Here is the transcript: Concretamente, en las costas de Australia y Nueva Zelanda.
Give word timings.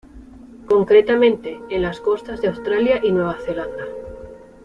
Concretamente, 0.65 1.59
en 1.69 1.83
las 1.83 1.99
costas 1.99 2.41
de 2.41 2.47
Australia 2.47 3.01
y 3.03 3.11
Nueva 3.11 3.35
Zelanda. 3.37 3.85